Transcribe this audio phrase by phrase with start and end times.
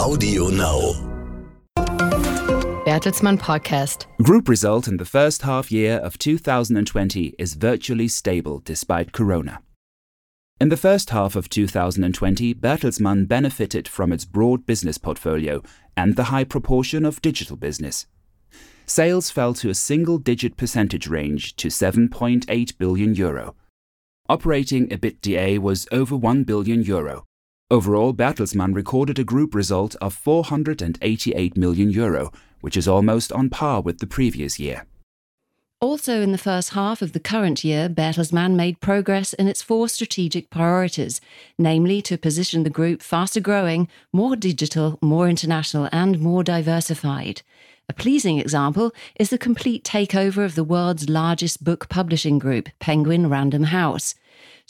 [0.00, 0.94] Audio Now.
[2.86, 4.06] Bertelsmann Podcast.
[4.22, 9.60] Group result in the first half year of 2020 is virtually stable despite Corona.
[10.58, 15.62] In the first half of 2020, Bertelsmann benefited from its broad business portfolio
[15.94, 18.06] and the high proportion of digital business.
[18.86, 23.54] Sales fell to a single digit percentage range to 7.8 billion euro.
[24.30, 27.26] Operating EBITDA was over 1 billion euro.
[27.72, 33.80] Overall, Bertelsmann recorded a group result of 488 million euro, which is almost on par
[33.80, 34.86] with the previous year.
[35.80, 39.88] Also, in the first half of the current year, Bertelsmann made progress in its four
[39.88, 41.20] strategic priorities,
[41.58, 47.42] namely to position the group faster growing, more digital, more international, and more diversified.
[47.88, 53.28] A pleasing example is the complete takeover of the world's largest book publishing group, Penguin
[53.28, 54.16] Random House.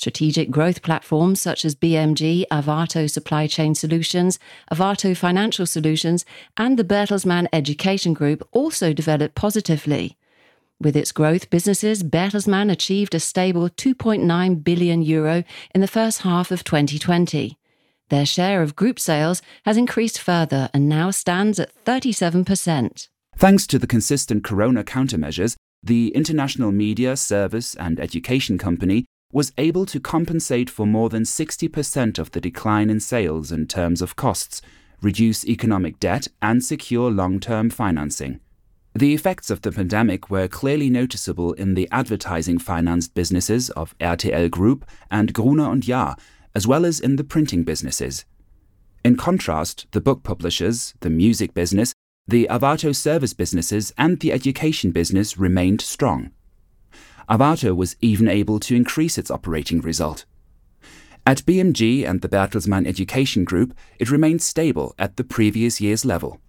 [0.01, 4.39] Strategic growth platforms such as BMG, Arvato Supply Chain Solutions,
[4.73, 6.25] Arvato Financial Solutions,
[6.57, 10.17] and the Bertelsmann Education Group also developed positively.
[10.81, 16.51] With its growth businesses, Bertelsmann achieved a stable 2.9 billion euro in the first half
[16.51, 17.59] of 2020.
[18.09, 23.09] Their share of group sales has increased further and now stands at 37%.
[23.37, 29.87] Thanks to the consistent corona countermeasures, the International Media, Service and Education Company was able
[29.87, 34.61] to compensate for more than 60% of the decline in sales in terms of costs,
[35.01, 38.41] reduce economic debt, and secure long term financing.
[38.95, 44.51] The effects of the pandemic were clearly noticeable in the advertising financed businesses of RTL
[44.51, 46.17] Group and Gruner und Jahr,
[46.57, 48.25] as well as in the printing businesses.
[49.05, 51.95] In contrast, the book publishers, the music business,
[52.27, 56.33] the Arvato service businesses, and the education business remained strong.
[57.31, 60.25] Arvato was even able to increase its operating result.
[61.25, 66.41] At BMG and the Bertelsmann Education Group, it remained stable at the previous year's level.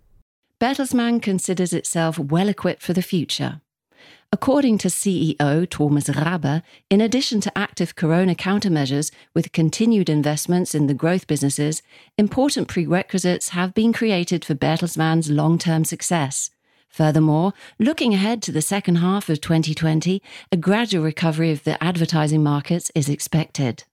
[0.59, 3.61] Bertelsmann considers itself well equipped for the future.
[4.33, 10.87] According to CEO Thomas Rabe, in addition to active corona countermeasures with continued investments in
[10.87, 11.83] the growth businesses,
[12.17, 16.49] important prerequisites have been created for Bertelsmann's long term success.
[16.91, 20.21] Furthermore, looking ahead to the second half of 2020,
[20.51, 23.85] a gradual recovery of the advertising markets is expected.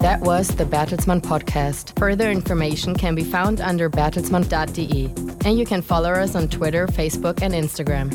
[0.00, 1.98] That was the Bertelsmann podcast.
[1.98, 5.06] Further information can be found under bertelsmann.de.
[5.46, 8.10] And you can follow us on Twitter, Facebook, and Instagram.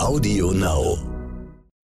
[0.00, 1.07] Audio Now.